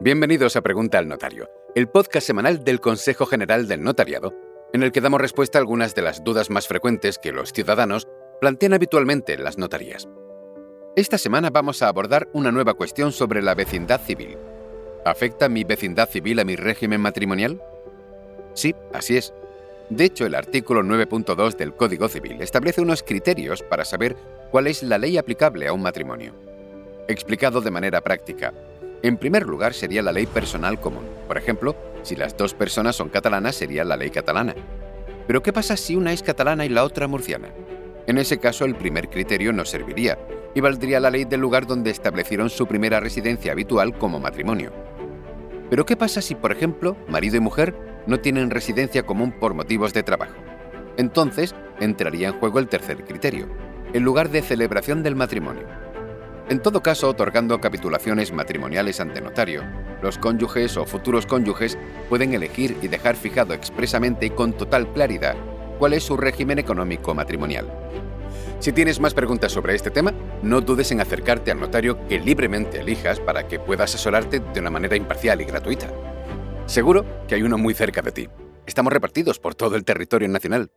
[0.00, 4.32] Bienvenidos a Pregunta al Notario, el podcast semanal del Consejo General del Notariado,
[4.72, 8.06] en el que damos respuesta a algunas de las dudas más frecuentes que los ciudadanos
[8.40, 10.08] plantean habitualmente en las notarías.
[10.94, 14.38] Esta semana vamos a abordar una nueva cuestión sobre la vecindad civil.
[15.04, 17.60] ¿Afecta mi vecindad civil a mi régimen matrimonial?
[18.54, 19.34] Sí, así es.
[19.90, 24.14] De hecho, el artículo 9.2 del Código Civil establece unos criterios para saber
[24.52, 26.34] cuál es la ley aplicable a un matrimonio.
[27.08, 28.54] Explicado de manera práctica,
[29.02, 31.04] en primer lugar sería la ley personal común.
[31.26, 34.54] Por ejemplo, si las dos personas son catalanas sería la ley catalana.
[35.26, 37.48] Pero ¿qué pasa si una es catalana y la otra murciana?
[38.06, 40.18] En ese caso el primer criterio no serviría
[40.54, 44.72] y valdría la ley del lugar donde establecieron su primera residencia habitual como matrimonio.
[45.70, 47.74] Pero ¿qué pasa si, por ejemplo, marido y mujer
[48.06, 50.34] no tienen residencia común por motivos de trabajo?
[50.96, 53.46] Entonces entraría en juego el tercer criterio,
[53.92, 55.66] el lugar de celebración del matrimonio.
[56.50, 59.64] En todo caso, otorgando capitulaciones matrimoniales ante notario,
[60.00, 61.76] los cónyuges o futuros cónyuges
[62.08, 65.36] pueden elegir y dejar fijado expresamente y con total claridad
[65.78, 67.70] cuál es su régimen económico matrimonial.
[68.60, 72.80] Si tienes más preguntas sobre este tema, no dudes en acercarte al notario que libremente
[72.80, 75.88] elijas para que pueda asesorarte de una manera imparcial y gratuita.
[76.64, 78.28] Seguro que hay uno muy cerca de ti.
[78.66, 80.70] Estamos repartidos por todo el territorio nacional.